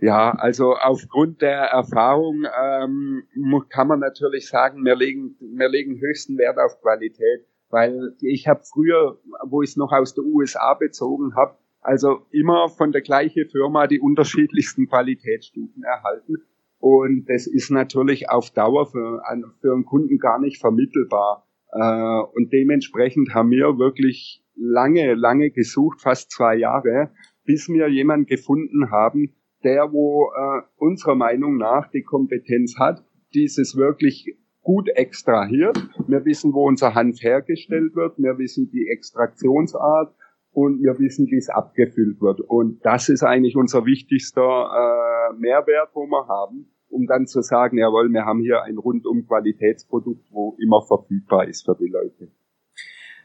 Ja, 0.00 0.30
also 0.30 0.74
aufgrund 0.76 1.42
der 1.42 1.58
Erfahrung 1.58 2.44
ähm, 2.44 3.24
kann 3.68 3.88
man 3.88 3.98
natürlich 3.98 4.48
sagen, 4.48 4.84
wir 4.84 4.94
legen, 4.94 5.36
wir 5.40 5.68
legen 5.68 6.00
höchsten 6.00 6.38
Wert 6.38 6.56
auf 6.58 6.80
Qualität, 6.80 7.46
weil 7.68 8.14
ich 8.20 8.46
habe 8.46 8.60
früher, 8.62 9.18
wo 9.44 9.62
ich 9.62 9.70
es 9.70 9.76
noch 9.76 9.92
aus 9.92 10.14
der 10.14 10.24
USA 10.24 10.74
bezogen 10.74 11.34
habe, 11.34 11.56
also 11.80 12.26
immer 12.30 12.68
von 12.68 12.92
der 12.92 13.00
gleichen 13.00 13.48
Firma 13.48 13.88
die 13.88 14.00
unterschiedlichsten 14.00 14.88
Qualitätsstufen 14.88 15.82
erhalten. 15.82 16.36
Und 16.78 17.28
das 17.28 17.48
ist 17.48 17.70
natürlich 17.70 18.30
auf 18.30 18.50
Dauer 18.50 18.86
für, 18.86 19.20
für 19.60 19.72
einen 19.72 19.84
Kunden 19.84 20.18
gar 20.18 20.38
nicht 20.38 20.60
vermittelbar. 20.60 21.44
Äh, 21.72 22.22
und 22.34 22.52
dementsprechend 22.52 23.34
haben 23.34 23.50
wir 23.50 23.78
wirklich 23.78 24.44
lange, 24.54 25.14
lange 25.14 25.50
gesucht, 25.50 26.00
fast 26.00 26.30
zwei 26.30 26.54
Jahre, 26.54 27.10
bis 27.44 27.68
wir 27.68 27.88
jemanden 27.88 28.26
gefunden 28.26 28.92
haben, 28.92 29.34
der, 29.64 29.92
wo 29.92 30.30
äh, 30.30 30.62
unserer 30.76 31.14
Meinung 31.14 31.56
nach 31.56 31.90
die 31.90 32.02
Kompetenz 32.02 32.76
hat, 32.78 33.04
dieses 33.34 33.76
wirklich 33.76 34.36
gut 34.62 34.88
extrahiert. 34.90 35.78
Wir 36.06 36.24
wissen, 36.24 36.52
wo 36.52 36.66
unser 36.66 36.94
Hanf 36.94 37.22
hergestellt 37.22 37.94
wird. 37.96 38.18
Wir 38.18 38.38
wissen 38.38 38.70
die 38.70 38.88
Extraktionsart 38.88 40.14
und 40.52 40.82
wir 40.82 40.98
wissen, 40.98 41.26
wie 41.26 41.36
es 41.36 41.48
abgefüllt 41.48 42.20
wird. 42.20 42.40
Und 42.40 42.84
das 42.84 43.08
ist 43.08 43.22
eigentlich 43.22 43.56
unser 43.56 43.84
wichtigster 43.86 44.42
äh, 44.42 45.38
Mehrwert, 45.38 45.90
wo 45.94 46.06
wir 46.06 46.26
haben, 46.28 46.66
um 46.88 47.06
dann 47.06 47.26
zu 47.26 47.42
sagen, 47.42 47.78
jawohl, 47.78 48.10
wir 48.10 48.24
haben 48.24 48.40
hier 48.40 48.62
ein 48.62 48.76
rundum 48.76 49.26
Qualitätsprodukt, 49.26 50.26
wo 50.30 50.56
immer 50.60 50.82
verfügbar 50.82 51.48
ist 51.48 51.64
für 51.64 51.76
die 51.76 51.88
Leute. 51.88 52.30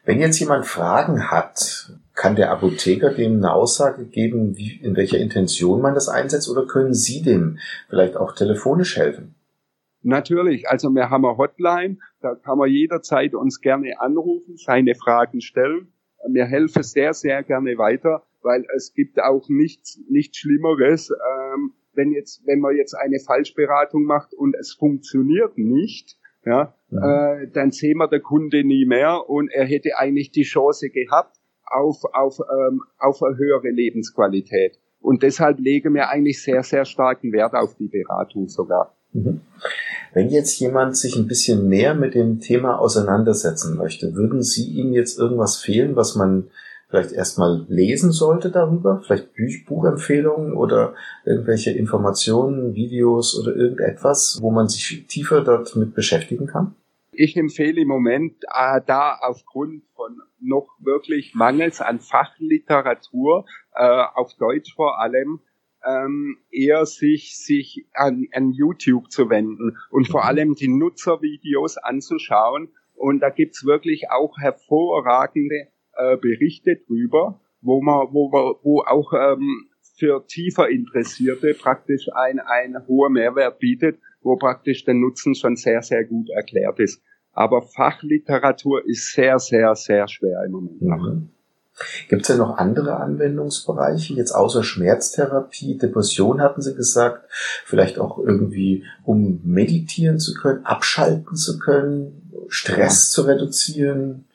Wenn 0.05 0.19
jetzt 0.19 0.39
jemand 0.39 0.65
Fragen 0.65 1.31
hat, 1.31 1.97
kann 2.15 2.35
der 2.35 2.51
Apotheker 2.51 3.11
dem 3.11 3.37
eine 3.37 3.53
Aussage 3.53 4.05
geben, 4.05 4.57
wie, 4.57 4.79
in 4.81 4.95
welcher 4.95 5.17
Intention 5.17 5.81
man 5.81 5.95
das 5.95 6.09
einsetzt, 6.09 6.49
oder 6.49 6.65
können 6.67 6.93
Sie 6.93 7.21
dem 7.21 7.57
vielleicht 7.89 8.17
auch 8.17 8.33
telefonisch 8.33 8.97
helfen? 8.97 9.35
Natürlich, 10.03 10.69
also 10.69 10.89
wir 10.89 11.09
haben 11.09 11.25
eine 11.25 11.37
Hotline, 11.37 11.97
da 12.21 12.35
kann 12.35 12.57
man 12.57 12.69
jederzeit 12.69 13.33
uns 13.33 13.61
gerne 13.61 13.99
anrufen, 13.99 14.57
seine 14.57 14.95
Fragen 14.95 15.41
stellen. 15.41 15.93
Wir 16.27 16.45
helfen 16.45 16.83
sehr, 16.83 17.13
sehr 17.13 17.41
gerne 17.43 17.77
weiter, 17.77 18.23
weil 18.41 18.65
es 18.75 18.93
gibt 18.93 19.21
auch 19.21 19.47
nichts, 19.49 19.99
nichts 20.09 20.37
Schlimmeres, 20.37 21.09
ähm, 21.09 21.73
wenn 21.93 22.11
jetzt, 22.11 22.45
wenn 22.45 22.59
man 22.59 22.75
jetzt 22.75 22.95
eine 22.95 23.19
Falschberatung 23.19 24.03
macht 24.03 24.33
und 24.33 24.55
es 24.59 24.73
funktioniert 24.73 25.57
nicht, 25.57 26.17
ja, 26.45 26.75
ja. 26.89 27.35
Äh, 27.35 27.47
dann 27.51 27.71
sehen 27.71 27.97
wir 27.97 28.09
der 28.09 28.19
Kunde 28.19 28.65
nie 28.65 28.85
mehr 28.85 29.29
und 29.29 29.49
er 29.49 29.65
hätte 29.65 29.97
eigentlich 29.97 30.31
die 30.31 30.43
Chance 30.43 30.89
gehabt 30.89 31.37
auf, 31.65 32.03
auf, 32.13 32.39
ähm, 32.39 32.81
auf 32.97 33.21
eine 33.23 33.37
höhere 33.37 33.69
Lebensqualität. 33.69 34.79
Und 34.99 35.23
deshalb 35.23 35.59
legen 35.59 35.93
wir 35.93 36.09
eigentlich 36.09 36.41
sehr, 36.41 36.63
sehr 36.63 36.85
starken 36.85 37.33
Wert 37.33 37.53
auf 37.53 37.75
die 37.75 37.87
Beratung 37.87 38.47
sogar. 38.47 38.95
Mhm. 39.11 39.41
Wenn 40.13 40.29
jetzt 40.29 40.59
jemand 40.59 40.95
sich 40.95 41.15
ein 41.15 41.27
bisschen 41.27 41.67
mehr 41.67 41.93
mit 41.93 42.15
dem 42.15 42.39
Thema 42.39 42.79
auseinandersetzen 42.79 43.77
möchte, 43.77 44.15
würden 44.15 44.41
Sie 44.41 44.69
ihm 44.71 44.93
jetzt 44.93 45.19
irgendwas 45.19 45.57
fehlen, 45.57 45.95
was 45.95 46.15
man 46.15 46.49
vielleicht 46.89 47.11
erstmal 47.11 47.65
lesen 47.69 48.11
sollte 48.11 48.51
darüber? 48.51 49.01
Vielleicht 49.05 49.29
Buchempfehlungen 49.65 50.53
oder 50.53 50.93
irgendwelche 51.25 51.71
Informationen, 51.71 52.75
Videos 52.75 53.39
oder 53.39 53.55
irgendetwas, 53.55 54.37
wo 54.41 54.51
man 54.51 54.69
sich 54.69 55.05
tiefer 55.07 55.41
dort 55.41 55.75
mit 55.75 55.95
beschäftigen 55.95 56.45
kann? 56.45 56.75
Ich 57.11 57.35
empfehle 57.35 57.81
im 57.81 57.87
Moment 57.87 58.43
äh, 58.43 58.79
da 58.85 59.17
aufgrund 59.21 59.83
von 60.03 60.21
noch 60.39 60.67
wirklich 60.79 61.33
Mangels 61.33 61.81
an 61.81 61.99
Fachliteratur, 61.99 63.45
äh, 63.73 64.03
auf 64.15 64.33
Deutsch 64.37 64.73
vor 64.75 64.99
allem, 64.99 65.39
ähm, 65.85 66.37
eher 66.49 66.85
sich, 66.85 67.37
sich 67.37 67.85
an, 67.93 68.27
an 68.33 68.51
YouTube 68.51 69.11
zu 69.11 69.29
wenden 69.29 69.77
und 69.89 70.07
vor 70.07 70.25
allem 70.25 70.55
die 70.55 70.69
Nutzervideos 70.69 71.77
anzuschauen. 71.77 72.69
Und 72.95 73.19
da 73.19 73.29
gibt's 73.29 73.65
wirklich 73.65 74.09
auch 74.11 74.37
hervorragende 74.37 75.67
äh, 75.95 76.17
Berichte 76.17 76.77
drüber, 76.87 77.41
wo 77.61 77.81
man, 77.81 78.07
wo 78.11 78.29
man, 78.29 78.55
wo 78.63 78.81
auch 78.81 79.13
ähm, 79.13 79.69
für 79.97 80.25
tiefer 80.25 80.69
Interessierte 80.69 81.53
praktisch 81.53 82.07
ein, 82.13 82.39
ein 82.39 82.87
hoher 82.87 83.09
Mehrwert 83.09 83.59
bietet, 83.59 83.99
wo 84.21 84.37
praktisch 84.37 84.85
der 84.85 84.93
Nutzen 84.93 85.35
schon 85.35 85.55
sehr, 85.55 85.81
sehr 85.81 86.05
gut 86.05 86.29
erklärt 86.29 86.79
ist. 86.79 87.03
Aber 87.33 87.61
Fachliteratur 87.61 88.87
ist 88.87 89.11
sehr, 89.13 89.39
sehr, 89.39 89.75
sehr 89.75 90.07
schwer 90.07 90.43
im 90.45 90.51
Moment. 90.51 90.81
Mhm. 90.81 91.29
Gibt 92.07 92.21
es 92.21 92.27
denn 92.27 92.37
noch 92.37 92.57
andere 92.57 92.97
Anwendungsbereiche, 92.97 94.13
jetzt 94.13 94.31
außer 94.31 94.63
Schmerztherapie, 94.63 95.77
Depression 95.77 96.39
hatten 96.39 96.61
Sie 96.61 96.75
gesagt, 96.75 97.25
vielleicht 97.65 97.97
auch 97.97 98.19
irgendwie, 98.19 98.85
um 99.03 99.41
meditieren 99.43 100.19
zu 100.19 100.35
können, 100.35 100.65
abschalten 100.65 101.35
zu 101.35 101.57
können, 101.57 102.31
Stress 102.47 103.09
zu 103.09 103.23
reduzieren? 103.23 104.25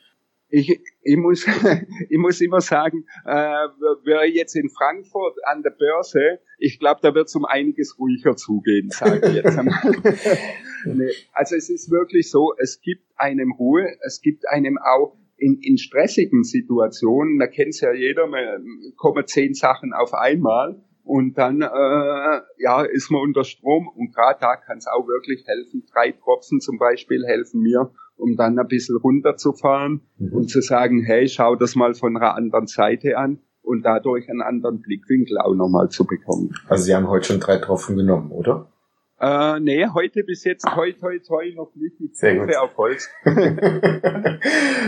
Ich, 0.51 0.81
ich, 1.03 1.17
muss, 1.17 1.45
ich 2.09 2.17
muss 2.17 2.41
immer 2.41 2.61
sagen, 2.61 3.05
äh, 3.25 3.67
wir 4.03 4.27
jetzt 4.29 4.55
in 4.55 4.69
Frankfurt 4.69 5.37
an 5.45 5.61
der 5.61 5.71
Börse, 5.71 6.39
ich 6.57 6.79
glaube, 6.79 6.99
da 7.01 7.13
wird 7.13 7.27
es 7.27 7.35
um 7.35 7.45
einiges 7.45 7.99
ruhiger 7.99 8.35
zugehen, 8.35 8.89
sage 8.89 9.27
ich 9.27 9.35
jetzt 9.35 9.57
einmal. 9.57 9.79
nee, 10.85 11.11
also 11.33 11.55
es 11.55 11.69
ist 11.69 11.91
wirklich 11.91 12.29
so, 12.29 12.53
es 12.57 12.81
gibt 12.81 13.03
einem 13.15 13.51
Ruhe, 13.51 13.85
es 14.01 14.21
gibt 14.21 14.47
einem 14.49 14.77
auch 14.77 15.15
in, 15.37 15.59
in 15.61 15.77
stressigen 15.77 16.43
Situationen, 16.43 17.39
da 17.39 17.47
kennt 17.47 17.69
es 17.69 17.81
ja 17.81 17.93
jeder, 17.93 18.27
man 18.27 18.93
kommen 18.97 19.25
zehn 19.25 19.53
Sachen 19.53 19.93
auf 19.93 20.13
einmal 20.13 20.83
und 21.03 21.37
dann 21.37 21.61
äh, 21.61 22.41
ja 22.57 22.83
ist 22.83 23.09
man 23.09 23.21
unter 23.21 23.43
Strom 23.43 23.87
und 23.87 24.13
gerade 24.13 24.39
da 24.41 24.55
kann 24.55 24.77
es 24.77 24.87
auch 24.87 25.07
wirklich 25.07 25.43
helfen. 25.47 25.83
Drei 25.91 26.11
Tropfen 26.11 26.59
zum 26.59 26.77
Beispiel 26.77 27.25
helfen 27.25 27.61
mir, 27.61 27.91
um 28.19 28.35
dann 28.35 28.59
ein 28.59 28.67
bisschen 28.67 28.97
runterzufahren 28.97 30.01
mhm. 30.17 30.33
und 30.33 30.49
zu 30.49 30.61
sagen, 30.61 31.03
hey, 31.03 31.27
schau 31.27 31.55
das 31.55 31.75
mal 31.75 31.93
von 31.93 32.15
einer 32.15 32.35
anderen 32.35 32.67
Seite 32.67 33.17
an 33.17 33.39
und 33.61 33.83
dadurch 33.83 34.29
einen 34.29 34.41
anderen 34.41 34.81
Blickwinkel 34.81 35.37
auch 35.37 35.55
nochmal 35.55 35.89
zu 35.89 36.05
bekommen. 36.05 36.53
Also 36.67 36.83
Sie 36.85 36.95
haben 36.95 37.07
heute 37.07 37.27
schon 37.27 37.39
drei 37.39 37.57
Tropfen 37.57 37.97
genommen, 37.97 38.31
oder? 38.31 38.67
Äh, 39.21 39.59
nee, 39.59 39.85
heute 39.93 40.23
bis 40.23 40.45
jetzt 40.45 40.65
toi 40.65 40.93
toi 40.93 41.19
toi 41.19 41.53
noch 41.53 41.75
nicht. 41.75 41.99
Ich 41.99 42.17
Sehr 42.17 42.37
gut. 42.37 42.55
auf 42.55 42.77
Holz. 42.77 43.09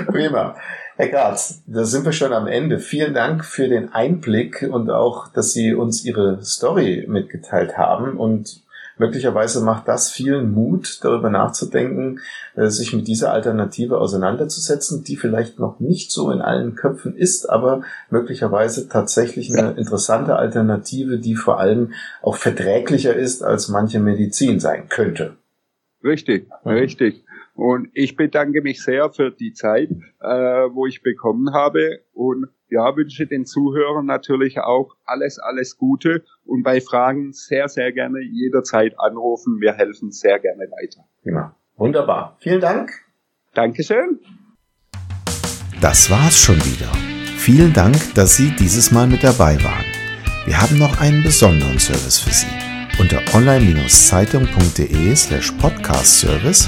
Prima. 0.08 0.56
Herr 0.96 1.08
Graz, 1.10 1.64
da 1.68 1.84
sind 1.84 2.06
wir 2.06 2.14
schon 2.14 2.32
am 2.32 2.48
Ende. 2.48 2.80
Vielen 2.80 3.14
Dank 3.14 3.44
für 3.44 3.68
den 3.68 3.90
Einblick 3.92 4.66
und 4.72 4.90
auch, 4.90 5.28
dass 5.34 5.52
Sie 5.52 5.74
uns 5.74 6.06
Ihre 6.06 6.42
Story 6.44 7.06
mitgeteilt 7.10 7.78
haben 7.78 8.18
und 8.18 8.64
Möglicherweise 9.02 9.62
macht 9.62 9.88
das 9.88 10.12
vielen 10.12 10.52
Mut, 10.52 11.00
darüber 11.02 11.32
nachzudenken, 11.32 12.20
äh, 12.56 12.68
sich 12.68 12.94
mit 12.94 13.08
dieser 13.08 13.34
Alternative 13.34 13.98
auseinanderzusetzen, 13.98 15.04
die 15.04 15.16
vielleicht 15.16 15.58
noch 15.58 15.80
nicht 15.80 16.12
so 16.12 16.30
in 16.30 16.40
allen 16.40 16.76
Köpfen 16.76 17.18
ist, 17.18 17.50
aber 17.50 17.82
möglicherweise 18.12 18.90
tatsächlich 18.90 19.58
eine 19.58 19.72
interessante 19.72 20.36
Alternative, 20.36 21.18
die 21.18 21.36
vor 21.36 21.60
allem 21.60 21.94
auch 22.22 22.36
verträglicher 22.36 23.16
ist, 23.16 23.42
als 23.42 23.70
manche 23.70 24.00
Medizin 24.00 24.60
sein 24.60 24.88
könnte. 24.88 25.36
Richtig, 26.04 26.48
richtig. 26.64 27.24
Und 27.62 27.90
ich 27.94 28.16
bedanke 28.16 28.64
mich 28.64 28.82
sehr 28.82 29.12
für 29.12 29.30
die 29.30 29.54
Zeit, 29.54 29.92
äh, 30.20 30.26
wo 30.26 30.88
ich 30.88 31.04
bekommen 31.04 31.54
habe 31.54 32.00
und 32.12 32.48
ja, 32.70 32.96
wünsche 32.96 33.28
den 33.28 33.46
Zuhörern 33.46 34.08
natürlich 34.08 34.58
auch 34.58 34.96
alles, 35.06 35.38
alles 35.38 35.78
Gute 35.78 36.24
und 36.44 36.64
bei 36.64 36.82
Fragen 36.82 37.34
sehr, 37.34 37.70
sehr 37.70 37.92
gerne 37.92 38.20
jederzeit 38.20 39.00
anrufen. 39.00 39.62
Wir 39.62 39.74
helfen 39.74 40.12
sehr 40.12 40.40
gerne 40.40 40.64
weiter. 40.72 41.06
Ja, 41.24 41.56
wunderbar. 41.78 42.36
Vielen 42.40 42.62
Dank. 42.62 42.94
Dankeschön. 43.54 44.18
Das 45.82 46.10
war's 46.10 46.40
schon 46.40 46.58
wieder. 46.58 46.92
Vielen 47.38 47.74
Dank, 47.74 47.96
dass 48.16 48.38
Sie 48.38 48.56
dieses 48.58 48.92
Mal 48.92 49.06
mit 49.06 49.24
dabei 49.24 49.64
waren. 49.64 49.86
Wir 50.46 50.60
haben 50.60 50.80
noch 50.80 51.00
einen 51.00 51.22
besonderen 51.22 51.78
Service 51.78 52.18
für 52.18 52.34
Sie. 52.34 52.48
Unter 53.00 53.22
online-zeitung.de 53.36 55.16
slash 55.16 55.52
podcast 55.52 56.22
service 56.22 56.68